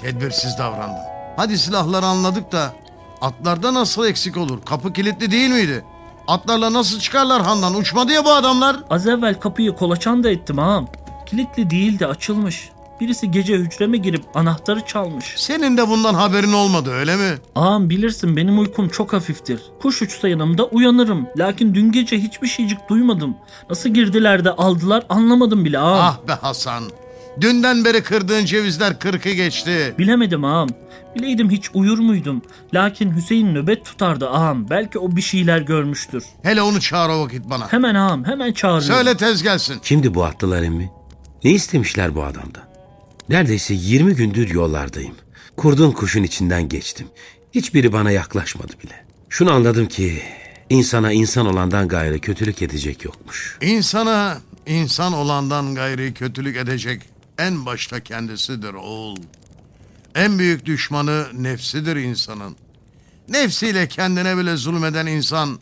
Tedbirsiz 0.02 0.58
davrandım. 0.58 1.02
Hadi 1.36 1.58
silahları 1.58 2.06
anladık 2.06 2.52
da 2.52 2.72
atlarda 3.20 3.74
nasıl 3.74 4.06
eksik 4.06 4.36
olur? 4.36 4.58
Kapı 4.64 4.92
kilitli 4.92 5.30
değil 5.30 5.50
miydi? 5.50 5.84
Atlarla 6.28 6.72
nasıl 6.72 7.00
çıkarlar 7.00 7.42
handan? 7.42 7.74
Uçmadı 7.74 8.12
ya 8.12 8.24
bu 8.24 8.32
adamlar. 8.32 8.76
Az 8.90 9.06
evvel 9.06 9.34
kapıyı 9.40 9.72
kolaçan 9.76 10.24
da 10.24 10.30
ettim 10.30 10.58
ağam. 10.58 10.88
Kilitli 11.26 11.70
değildi 11.70 12.06
açılmış. 12.06 12.68
Birisi 13.00 13.30
gece 13.30 13.54
hücreme 13.56 13.96
girip 13.96 14.24
anahtarı 14.34 14.80
çalmış. 14.86 15.34
Senin 15.36 15.76
de 15.76 15.88
bundan 15.88 16.14
haberin 16.14 16.52
olmadı 16.52 16.90
öyle 16.90 17.16
mi? 17.16 17.38
Ağam 17.54 17.90
bilirsin 17.90 18.36
benim 18.36 18.58
uykum 18.58 18.88
çok 18.88 19.12
hafiftir. 19.12 19.60
Kuş 19.82 20.02
uçsa 20.02 20.28
yanımda 20.28 20.64
uyanırım. 20.64 21.26
Lakin 21.36 21.74
dün 21.74 21.92
gece 21.92 22.18
hiçbir 22.18 22.48
şeycik 22.48 22.88
duymadım. 22.88 23.36
Nasıl 23.70 23.90
girdiler 23.90 24.44
de 24.44 24.50
aldılar 24.50 25.06
anlamadım 25.08 25.64
bile 25.64 25.78
ağam. 25.78 26.00
Ah 26.00 26.28
be 26.28 26.32
Hasan. 26.32 26.84
Dünden 27.40 27.84
beri 27.84 28.02
kırdığın 28.02 28.44
cevizler 28.44 28.98
kırkı 28.98 29.28
geçti. 29.30 29.94
Bilemedim 29.98 30.44
ağam. 30.44 30.68
Bileydim 31.16 31.50
hiç 31.50 31.70
uyur 31.74 31.98
muydum. 31.98 32.42
Lakin 32.74 33.16
Hüseyin 33.16 33.54
nöbet 33.54 33.84
tutardı 33.84 34.28
ağam. 34.30 34.70
Belki 34.70 34.98
o 34.98 35.16
bir 35.16 35.22
şeyler 35.22 35.58
görmüştür. 35.60 36.24
Hele 36.42 36.62
onu 36.62 36.80
çağır 36.80 37.08
o 37.10 37.20
vakit 37.20 37.50
bana. 37.50 37.72
Hemen 37.72 37.94
ağam 37.94 38.24
hemen 38.24 38.52
çağırıyorum. 38.52 38.96
Söyle 38.96 39.16
tez 39.16 39.42
gelsin. 39.42 39.78
Kimdi 39.82 40.14
bu 40.14 40.24
atlılar 40.24 40.62
emmi? 40.62 40.90
Ne 41.44 41.50
istemişler 41.50 42.14
bu 42.14 42.22
adamdan? 42.22 42.67
Neredeyse 43.28 43.74
20 43.74 44.14
gündür 44.14 44.48
yollardayım. 44.48 45.14
Kurdun 45.56 45.92
kuşun 45.92 46.22
içinden 46.22 46.68
geçtim. 46.68 47.06
Hiçbiri 47.54 47.92
bana 47.92 48.10
yaklaşmadı 48.10 48.72
bile. 48.84 49.04
Şunu 49.28 49.52
anladım 49.52 49.88
ki 49.88 50.22
insana 50.70 51.12
insan 51.12 51.46
olandan 51.46 51.88
gayrı 51.88 52.18
kötülük 52.18 52.62
edecek 52.62 53.04
yokmuş. 53.04 53.58
İnsana 53.60 54.38
insan 54.66 55.12
olandan 55.12 55.74
gayri 55.74 56.14
kötülük 56.14 56.56
edecek 56.56 57.02
en 57.38 57.66
başta 57.66 58.00
kendisidir 58.00 58.74
oğul. 58.74 59.16
En 60.14 60.38
büyük 60.38 60.66
düşmanı 60.66 61.26
nefsidir 61.32 61.96
insanın. 61.96 62.56
Nefsiyle 63.28 63.88
kendine 63.88 64.36
bile 64.36 64.56
zulmeden 64.56 65.06
insan 65.06 65.58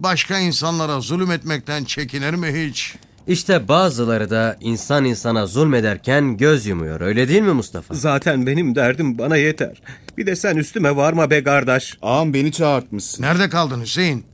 başka 0.00 0.38
insanlara 0.38 1.00
zulüm 1.00 1.30
etmekten 1.30 1.84
çekinir 1.84 2.34
mi 2.34 2.68
hiç? 2.68 2.94
İşte 3.28 3.68
bazıları 3.68 4.30
da 4.30 4.56
insan 4.60 5.04
insana 5.04 5.46
zulmederken 5.46 6.36
göz 6.36 6.66
yumuyor 6.66 7.00
öyle 7.00 7.28
değil 7.28 7.42
mi 7.42 7.52
Mustafa? 7.52 7.94
Zaten 7.94 8.46
benim 8.46 8.74
derdim 8.74 9.18
bana 9.18 9.36
yeter. 9.36 9.82
Bir 10.18 10.26
de 10.26 10.36
sen 10.36 10.56
üstüme 10.56 10.96
varma 10.96 11.30
be 11.30 11.44
kardeş. 11.44 11.98
Ağam 12.02 12.34
beni 12.34 12.52
çağırtmışsın. 12.52 13.22
Nerede 13.22 13.48
kaldın 13.48 13.80
Hüseyin? 13.80 14.24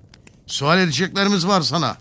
Sual 0.46 0.78
edeceklerimiz 0.78 1.46
var 1.46 1.60
sana. 1.60 1.96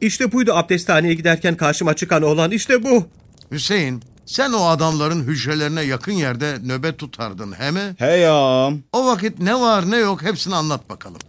İşte 0.00 0.32
buydu 0.32 0.52
abdesthaneye 0.54 1.14
giderken 1.14 1.56
karşıma 1.56 1.96
çıkan 1.96 2.22
olan 2.22 2.50
işte 2.50 2.82
bu. 2.82 3.06
Hüseyin 3.50 4.02
sen 4.26 4.52
o 4.52 4.64
adamların 4.64 5.22
hücrelerine 5.24 5.82
yakın 5.82 6.12
yerde 6.12 6.58
nöbet 6.64 6.98
tutardın 6.98 7.52
he 7.52 7.70
mi? 7.70 7.94
Hey 7.98 8.26
ağam. 8.26 8.78
O 8.92 9.06
vakit 9.06 9.38
ne 9.38 9.60
var 9.60 9.90
ne 9.90 9.96
yok 9.96 10.22
hepsini 10.22 10.54
anlat 10.54 10.88
bakalım. 10.88 11.20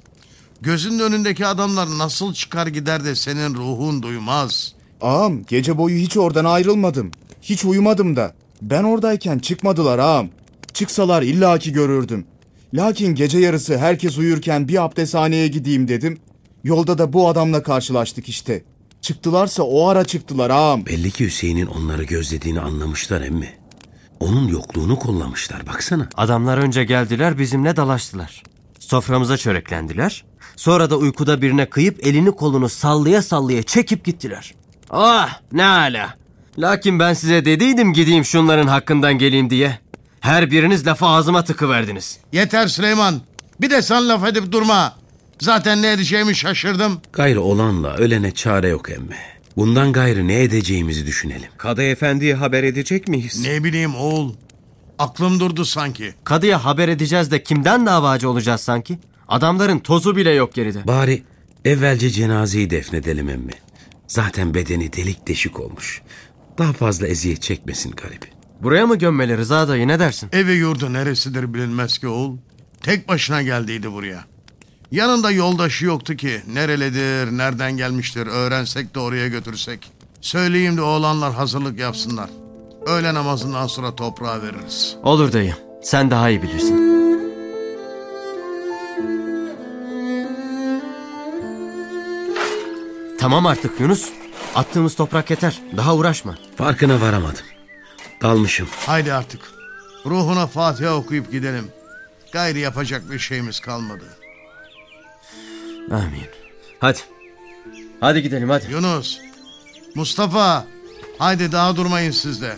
Gözünün 0.62 1.00
önündeki 1.00 1.46
adamlar 1.46 1.98
nasıl 1.98 2.34
çıkar 2.34 2.68
gider 2.68 3.06
de 3.06 3.16
senin 3.16 3.56
ruhun 3.56 4.04
duymaz. 4.04 4.74
Ağam 5.02 5.44
gece 5.44 5.78
boyu 5.78 5.98
hiç 5.98 6.18
oradan 6.18 6.46
ayrılmadım. 6.46 7.12
Hiç 7.42 7.66
uyumadım 7.66 8.16
da. 8.16 8.34
Ben 8.62 8.84
oradayken 8.84 9.40
çıkmadılar 9.40 10.00
ağam. 10.00 10.30
Çıksalar 10.74 11.22
illaki 11.22 11.72
görürdüm. 11.74 12.26
Lakin 12.74 13.16
gece 13.16 13.40
yarısı 13.40 13.78
herkes 13.78 14.18
uyurken 14.18 14.68
bir 14.68 14.84
abdesthaneye 14.84 15.48
gideyim 15.48 15.88
dedim. 15.88 16.18
Yolda 16.64 16.98
da 16.98 17.14
bu 17.14 17.28
adamla 17.30 17.64
karşılaştık 17.64 18.30
işte. 18.30 18.64
Çıktılarsa 19.02 19.64
o 19.64 19.88
ara 19.88 20.06
çıktılar 20.06 20.50
ağam. 20.50 20.86
Belli 20.86 21.12
ki 21.12 21.26
Hüseyin'in 21.26 21.66
onları 21.66 22.04
gözlediğini 22.04 22.60
anlamışlar 22.60 23.22
emmi. 23.22 23.50
Onun 24.20 24.48
yokluğunu 24.48 25.00
kollamışlar 25.00 25.68
baksana. 25.68 26.10
Adamlar 26.18 26.58
önce 26.58 26.84
geldiler 26.84 27.38
bizimle 27.40 27.76
dalaştılar. 27.76 28.44
Soframıza 28.80 29.38
çöreklendiler. 29.38 30.31
Sonra 30.62 30.90
da 30.90 30.98
uykuda 30.98 31.42
birine 31.42 31.66
kıyıp 31.66 32.08
elini 32.08 32.32
kolunu 32.32 32.70
sallaya 32.70 33.22
sallaya 33.22 33.64
çekip 33.64 34.06
gittiler. 34.06 34.54
Ah 34.90 35.40
ne 35.52 35.66
ala. 35.66 36.16
Lakin 36.58 37.00
ben 37.00 37.14
size 37.14 37.46
dediydim 37.46 37.94
gideyim 37.94 38.26
şunların 38.26 38.68
hakkından 38.68 39.18
geleyim 39.18 39.50
diye. 39.50 39.80
Her 40.20 40.52
biriniz 40.52 40.88
lafı 40.88 41.06
ağzıma 41.06 41.44
tıkıverdiniz. 41.44 42.20
Yeter 42.34 42.68
Süleyman. 42.68 43.22
Bir 43.62 43.70
de 43.70 43.82
sen 43.82 44.10
laf 44.10 44.26
edip 44.26 44.52
durma. 44.52 44.96
Zaten 45.40 45.82
ne 45.82 45.92
edeceğimi 45.92 46.36
şaşırdım. 46.36 47.02
Gayrı 47.14 47.42
olanla 47.42 47.96
ölene 47.96 48.32
çare 48.32 48.68
yok 48.68 48.90
emmi. 48.90 49.18
Bundan 49.58 49.94
gayrı 49.94 50.28
ne 50.28 50.42
edeceğimizi 50.44 51.08
düşünelim. 51.08 51.50
Kadı 51.58 51.84
efendiye 51.84 52.36
haber 52.36 52.64
edecek 52.64 53.08
miyiz? 53.08 53.46
Ne 53.48 53.64
bileyim 53.64 53.96
oğul. 53.96 54.34
Aklım 55.00 55.40
durdu 55.40 55.66
sanki. 55.66 56.14
Kadıya 56.24 56.66
haber 56.66 56.88
edeceğiz 56.88 57.32
de 57.32 57.44
kimden 57.44 57.86
davacı 57.86 58.30
olacağız 58.30 58.62
sanki? 58.62 59.00
Adamların 59.32 59.80
tozu 59.80 60.16
bile 60.16 60.30
yok 60.32 60.54
geride. 60.54 60.88
Bari 60.88 61.24
evvelce 61.66 62.10
cenazeyi 62.10 62.70
defnedelim 62.70 63.30
emmi. 63.30 63.54
Zaten 64.08 64.54
bedeni 64.54 64.94
delik 64.94 65.28
deşik 65.28 65.60
olmuş. 65.60 66.02
Daha 66.58 66.74
fazla 66.74 67.08
eziyet 67.08 67.42
çekmesin 67.42 67.92
garip. 67.92 68.32
Buraya 68.62 68.88
mı 68.88 68.96
gömmeli 68.96 69.38
Rıza 69.38 69.68
dayı 69.68 69.88
ne 69.88 70.00
dersin? 70.00 70.30
Evi 70.34 70.52
yurdu 70.52 70.94
neresidir 70.94 71.54
bilinmez 71.54 71.98
ki 71.98 72.08
oğul. 72.08 72.38
Tek 72.82 73.08
başına 73.08 73.42
geldiydi 73.42 73.92
buraya. 73.92 74.26
Yanında 74.92 75.32
yoldaşı 75.32 75.86
yoktu 75.86 76.16
ki. 76.16 76.42
Nerelidir, 76.54 77.38
nereden 77.38 77.78
gelmiştir 77.78 78.28
öğrensek 78.28 78.96
de 78.96 79.00
oraya 79.00 79.28
götürsek. 79.28 79.92
Söyleyeyim 80.22 80.78
de 80.78 80.82
oğlanlar 80.82 81.34
hazırlık 81.34 81.80
yapsınlar. 81.80 82.30
Öğle 82.88 83.14
namazından 83.14 83.68
sonra 83.68 83.96
toprağa 83.96 84.42
veririz. 84.42 84.96
Olur 85.04 85.34
dayı. 85.34 85.56
Sen 85.84 86.12
daha 86.12 86.30
iyi 86.30 86.42
bilirsin. 86.42 87.01
Tamam 93.32 93.46
artık 93.46 93.80
Yunus. 93.80 94.10
Attığımız 94.56 94.96
toprak 94.96 95.30
yeter. 95.30 95.62
Daha 95.78 95.96
uğraşma. 95.96 96.38
Farkına 96.56 97.02
varamadım. 97.02 97.46
Dalmışım. 98.22 98.68
Haydi 98.86 99.14
artık. 99.14 99.42
Ruhuna 100.06 100.48
Fatiha 100.48 100.96
okuyup 100.96 101.32
gidelim. 101.32 101.68
Gayri 102.34 102.60
yapacak 102.60 103.12
bir 103.12 103.20
şeyimiz 103.20 103.60
kalmadı. 103.60 104.04
Amin. 105.92 106.28
Hadi. 106.80 107.00
Hadi 108.00 108.22
gidelim 108.22 108.50
hadi. 108.50 108.72
Yunus, 108.72 109.20
Mustafa, 109.96 110.66
haydi 111.18 111.52
daha 111.52 111.76
durmayın 111.76 112.12
siz 112.12 112.42
de. 112.42 112.56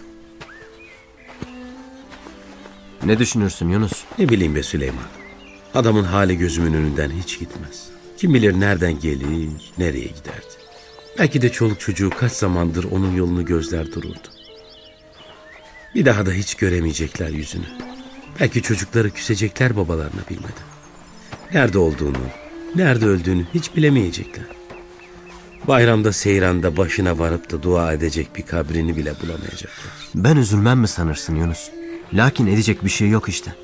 Ne 3.05 3.19
düşünürsün 3.19 3.69
Yunus? 3.69 4.03
Ne 4.19 4.29
bileyim 4.29 4.55
be 4.55 4.63
Süleyman. 4.63 5.07
Adamın 5.75 6.03
hali 6.03 6.37
gözümün 6.37 6.73
önünden 6.73 7.11
hiç 7.11 7.39
gitmez. 7.39 7.89
Kim 8.17 8.33
bilir 8.33 8.59
nereden 8.59 8.99
gelir, 8.99 9.49
nereye 9.77 10.07
giderdi. 10.07 10.62
Belki 11.19 11.41
de 11.41 11.49
çoluk 11.49 11.79
çocuğu 11.79 12.09
kaç 12.09 12.31
zamandır 12.31 12.83
onun 12.83 13.15
yolunu 13.15 13.45
gözler 13.45 13.91
dururdu. 13.91 14.27
Bir 15.95 16.05
daha 16.05 16.25
da 16.25 16.31
hiç 16.31 16.55
göremeyecekler 16.55 17.29
yüzünü. 17.29 17.65
Belki 18.39 18.61
çocukları 18.61 19.11
küsecekler 19.11 19.75
babalarına 19.75 20.21
bilmeden. 20.29 20.63
Nerede 21.53 21.77
olduğunu, 21.77 22.17
nerede 22.75 23.05
öldüğünü 23.05 23.45
hiç 23.53 23.75
bilemeyecekler. 23.75 24.45
Bayramda 25.67 26.13
seyranda 26.13 26.77
başına 26.77 27.19
varıp 27.19 27.51
da 27.51 27.63
dua 27.63 27.93
edecek 27.93 28.35
bir 28.35 28.41
kabrini 28.41 28.97
bile 28.97 29.13
bulamayacaklar. 29.21 29.93
Ben 30.15 30.35
üzülmem 30.35 30.79
mi 30.79 30.87
sanırsın 30.87 31.35
Yunus? 31.35 31.69
Lakin 32.13 32.47
edecek 32.47 32.83
bir 32.85 32.89
şey 32.89 33.09
yok 33.09 33.29
işte. 33.29 33.55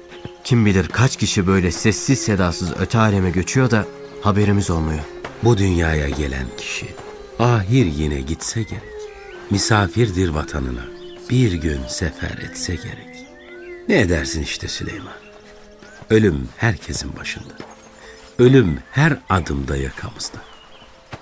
Kim 0.43 0.65
bilir 0.65 0.88
kaç 0.88 1.17
kişi 1.17 1.47
böyle 1.47 1.71
sessiz 1.71 2.19
sedasız 2.19 2.73
öte 2.79 2.97
aleme 2.97 3.29
göçüyor 3.29 3.71
da 3.71 3.85
haberimiz 4.21 4.69
olmuyor. 4.69 4.99
Bu 5.43 5.57
dünyaya 5.57 6.09
gelen 6.09 6.45
kişi 6.57 6.85
ahir 7.39 7.86
yine 7.86 8.21
gitse 8.21 8.63
gerek. 8.63 8.84
Misafirdir 9.49 10.30
vatanına. 10.30 10.86
Bir 11.30 11.52
gün 11.52 11.88
sefer 11.88 12.38
etse 12.38 12.75
gerek. 12.75 13.25
Ne 13.88 13.99
edersin 13.99 14.41
işte 14.43 14.67
Süleyman. 14.67 15.13
Ölüm 16.10 16.49
herkesin 16.58 17.15
başında. 17.15 17.54
Ölüm 18.39 18.80
her 18.91 19.17
adımda 19.30 19.78
yakamızda. 19.78 20.38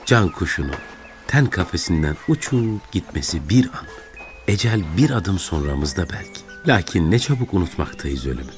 Can 0.05 0.29
kuşunun 0.29 0.75
ten 1.27 1.45
kafesinden 1.45 2.17
uçup 2.27 2.91
gitmesi 2.91 3.49
bir 3.49 3.65
anlık. 3.65 4.07
Ecel 4.47 4.81
bir 4.97 5.09
adım 5.09 5.39
sonramızda 5.39 6.09
belki. 6.09 6.41
Lakin 6.67 7.11
ne 7.11 7.19
çabuk 7.19 7.53
unutmaktayız 7.53 8.25
ölümü. 8.25 8.51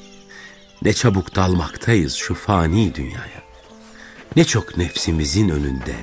Ne 0.82 0.92
çabuk 0.92 1.36
dalmaktayız 1.36 2.14
şu 2.14 2.34
fani 2.34 2.94
dünyaya. 2.94 3.42
Ne 4.36 4.44
çok 4.44 4.76
nefsimizin 4.76 5.48
önünde 5.48 5.94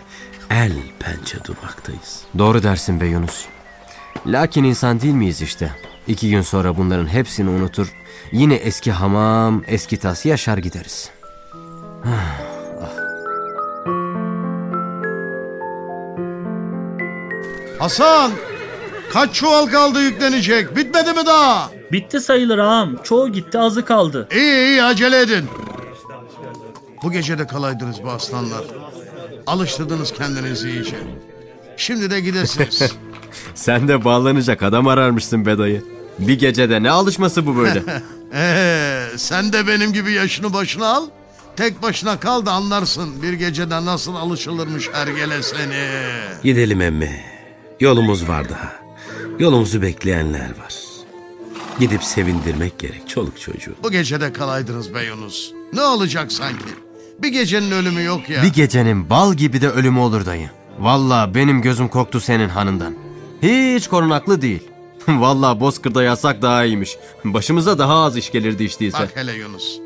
el 0.49 0.71
pençe 0.99 1.43
durmaktayız. 1.43 2.21
Doğru 2.37 2.63
dersin 2.63 3.01
be 3.01 3.05
Yunus. 3.05 3.45
Lakin 4.25 4.63
insan 4.63 5.01
değil 5.01 5.13
miyiz 5.13 5.41
işte? 5.41 5.71
İki 6.07 6.29
gün 6.29 6.41
sonra 6.41 6.77
bunların 6.77 7.07
hepsini 7.07 7.49
unutur. 7.49 7.93
Yine 8.31 8.55
eski 8.55 8.91
hamam, 8.91 9.63
eski 9.67 9.97
tas 9.97 10.25
yaşar 10.25 10.57
gideriz. 10.57 11.09
Hasan, 17.79 18.31
kaç 19.13 19.33
çuval 19.33 19.65
kaldı 19.65 20.03
yüklenecek? 20.03 20.75
Bitmedi 20.75 21.13
mi 21.13 21.25
daha? 21.25 21.71
Bitti 21.91 22.19
sayılır 22.21 22.57
ağam. 22.57 22.95
Çoğu 23.03 23.31
gitti 23.31 23.59
azı 23.59 23.85
kaldı. 23.85 24.27
İyi 24.31 24.67
iyi 24.67 24.83
acele 24.83 25.21
edin. 25.21 25.45
Bu 27.03 27.11
gece 27.11 27.37
de 27.39 27.47
kalaydınız 27.47 28.03
bu 28.03 28.09
aslanlar. 28.09 28.63
Alıştırdınız 29.47 30.13
kendinizi 30.13 30.69
iyice. 30.69 30.95
Şimdi 31.77 32.09
de 32.11 32.19
gidesiniz. 32.19 32.93
Sen 33.55 33.87
de 33.87 34.05
bağlanacak 34.05 34.63
adam 34.63 34.87
ararmışsın 34.87 35.45
be 35.45 35.57
dayı. 35.57 35.83
Bir 36.19 36.39
gecede 36.39 36.83
ne 36.83 36.91
alışması 36.91 37.45
bu 37.45 37.57
böyle? 37.57 37.83
Ee, 38.33 39.03
sen 39.17 39.53
de 39.53 39.67
benim 39.67 39.93
gibi 39.93 40.11
yaşını 40.11 40.53
başına 40.53 40.87
al. 40.87 41.07
Tek 41.55 41.81
başına 41.81 42.19
kal 42.19 42.45
da 42.45 42.51
anlarsın 42.51 43.21
bir 43.21 43.33
gecede 43.33 43.85
nasıl 43.85 44.15
alışılırmış 44.15 44.89
ergele 44.93 45.43
seni. 45.43 45.87
Gidelim 46.43 46.81
emmi. 46.81 47.21
Yolumuz 47.79 48.27
var 48.29 48.49
daha. 48.49 48.75
Yolumuzu 49.39 49.81
bekleyenler 49.81 50.49
var. 50.49 50.73
Gidip 51.79 52.03
sevindirmek 52.03 52.79
gerek 52.79 53.09
çoluk 53.09 53.39
çocuğu. 53.41 53.75
Bu 53.83 53.91
gecede 53.91 54.33
kalaydınız 54.33 54.93
be 54.93 55.03
Yunus. 55.03 55.51
Ne 55.73 55.81
olacak 55.81 56.31
sanki? 56.31 56.86
Bir 57.23 57.27
gecenin 57.27 57.71
ölümü 57.71 58.03
yok 58.03 58.29
ya. 58.29 58.43
Bir 58.43 58.53
gecenin 58.53 59.09
bal 59.09 59.33
gibi 59.33 59.61
de 59.61 59.69
ölümü 59.69 59.99
olur 59.99 60.25
dayı. 60.25 60.49
Vallahi 60.79 61.35
benim 61.35 61.61
gözüm 61.61 61.87
korktu 61.87 62.19
senin 62.19 62.49
hanından. 62.49 62.93
Hiç 63.41 63.87
korunaklı 63.87 64.41
değil. 64.41 64.63
Vallahi 65.07 65.59
Bozkır'da 65.59 66.03
yasak 66.03 66.41
daha 66.41 66.65
iyiymiş. 66.65 66.97
Başımıza 67.23 67.79
daha 67.79 68.03
az 68.03 68.17
iş 68.17 68.31
gelirdi 68.31 68.63
iş 68.63 68.79
değilse. 68.79 68.99
Bak 68.99 69.11
hele 69.15 69.33
Yunus. 69.33 69.79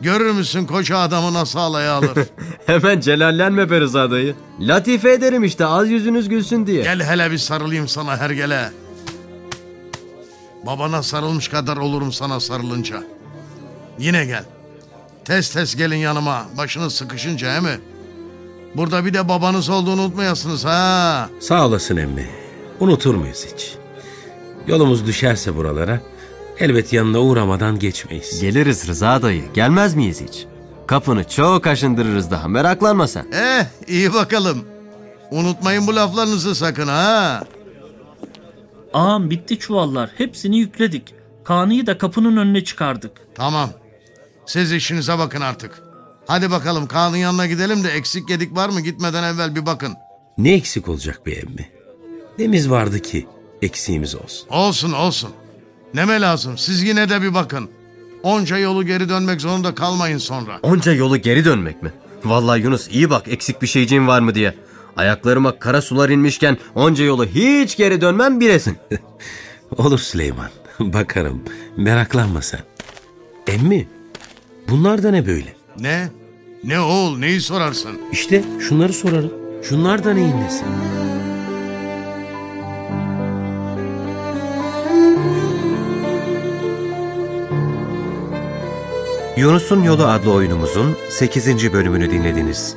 Görür 0.00 0.30
müsün 0.30 0.66
koca 0.66 0.98
adamı 0.98 1.34
nasıl 1.34 1.58
alaya 1.58 1.92
alır? 1.92 2.18
Hemen 2.66 3.00
celallenme 3.00 3.70
be 3.70 3.80
Rıza 3.80 4.10
dayı. 4.10 4.34
Latife 4.60 5.12
ederim 5.12 5.44
işte 5.44 5.66
az 5.66 5.90
yüzünüz 5.90 6.28
gülsün 6.28 6.66
diye. 6.66 6.82
Gel 6.82 7.02
hele 7.02 7.30
bir 7.30 7.38
sarılayım 7.38 7.88
sana 7.88 8.16
hergele. 8.16 8.70
Babana 10.66 11.02
sarılmış 11.02 11.48
kadar 11.48 11.76
olurum 11.76 12.12
sana 12.12 12.40
sarılınca. 12.40 13.02
Yine 13.98 14.24
gel. 14.24 14.44
Tez 15.26 15.50
tez 15.50 15.76
gelin 15.76 15.96
yanıma. 15.96 16.46
Başınız 16.56 16.94
sıkışınca 16.94 17.54
he 17.54 17.60
mi? 17.60 17.78
Burada 18.76 19.04
bir 19.04 19.14
de 19.14 19.28
babanız 19.28 19.68
olduğunu 19.68 20.02
unutmayasınız 20.02 20.64
ha. 20.64 21.28
Sağ 21.40 21.66
olasın 21.66 21.96
emmi. 21.96 22.26
Unutur 22.80 23.14
muyuz 23.14 23.46
hiç? 23.54 23.74
Yolumuz 24.66 25.06
düşerse 25.06 25.56
buralara 25.56 26.00
elbet 26.58 26.92
yanına 26.92 27.18
uğramadan 27.20 27.78
geçmeyiz. 27.78 28.40
Geliriz 28.40 28.88
Rıza 28.88 29.22
dayı. 29.22 29.52
Gelmez 29.54 29.94
miyiz 29.94 30.20
hiç? 30.28 30.46
Kapını 30.86 31.28
çok 31.28 31.66
aşındırırız 31.66 32.30
daha. 32.30 32.48
Meraklanma 32.48 33.08
sen. 33.08 33.26
Eh 33.32 33.64
iyi 33.88 34.14
bakalım. 34.14 34.64
Unutmayın 35.30 35.86
bu 35.86 35.96
laflarınızı 35.96 36.54
sakın 36.54 36.88
ha. 36.88 37.44
Ağam 38.94 39.30
bitti 39.30 39.58
çuvallar. 39.58 40.10
Hepsini 40.18 40.58
yükledik. 40.58 41.14
Kaan'ı 41.44 41.86
da 41.86 41.98
kapının 41.98 42.36
önüne 42.36 42.64
çıkardık. 42.64 43.12
Tamam. 43.34 43.70
Siz 44.46 44.72
işinize 44.72 45.18
bakın 45.18 45.40
artık. 45.40 45.82
Hadi 46.26 46.50
bakalım 46.50 46.86
Kaan'ın 46.86 47.16
yanına 47.16 47.46
gidelim 47.46 47.84
de 47.84 47.88
eksik 47.90 48.30
yedik 48.30 48.56
var 48.56 48.68
mı 48.68 48.80
gitmeden 48.80 49.22
evvel 49.34 49.56
bir 49.56 49.66
bakın. 49.66 49.94
Ne 50.38 50.54
eksik 50.54 50.88
olacak 50.88 51.26
be 51.26 51.30
emmi? 51.30 51.70
Nemiz 52.38 52.70
vardı 52.70 53.00
ki 53.00 53.26
eksiğimiz 53.62 54.14
olsun. 54.14 54.48
Olsun 54.48 54.92
olsun. 54.92 55.30
Neme 55.94 56.20
lazım 56.20 56.58
siz 56.58 56.82
yine 56.82 57.08
de 57.08 57.22
bir 57.22 57.34
bakın. 57.34 57.70
Onca 58.22 58.58
yolu 58.58 58.86
geri 58.86 59.08
dönmek 59.08 59.40
zorunda 59.40 59.74
kalmayın 59.74 60.18
sonra. 60.18 60.58
Onca 60.62 60.92
yolu 60.92 61.16
geri 61.16 61.44
dönmek 61.44 61.82
mi? 61.82 61.92
Vallahi 62.24 62.60
Yunus 62.62 62.88
iyi 62.90 63.10
bak 63.10 63.28
eksik 63.28 63.62
bir 63.62 63.66
şeyciğin 63.66 64.06
var 64.06 64.20
mı 64.20 64.34
diye. 64.34 64.54
Ayaklarıma 64.96 65.58
kara 65.58 65.82
sular 65.82 66.08
inmişken 66.08 66.58
onca 66.74 67.04
yolu 67.04 67.26
hiç 67.26 67.76
geri 67.76 68.00
dönmem 68.00 68.40
bilesin. 68.40 68.76
Olur 69.76 69.98
Süleyman. 69.98 70.50
Bakarım. 70.80 71.42
Meraklanma 71.76 72.42
sen. 72.42 72.60
Emmi, 73.46 73.88
bunlar 74.68 75.02
da 75.02 75.10
ne 75.10 75.26
böyle? 75.26 75.56
Ne? 75.80 76.08
Ne 76.64 76.80
oğul 76.80 77.18
neyi 77.18 77.40
sorarsın? 77.40 78.00
İşte 78.12 78.44
şunları 78.60 78.92
sorarım. 78.92 79.32
Şunlar 79.62 80.04
da 80.04 80.14
neyin 80.14 80.40
nesi? 80.40 80.64
Yunus'un 89.36 89.82
Yolu 89.82 90.06
adlı 90.06 90.32
oyunumuzun 90.32 90.96
8. 91.10 91.72
bölümünü 91.72 92.10
dinlediniz. 92.10 92.76